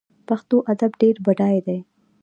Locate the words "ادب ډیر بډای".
0.71-1.57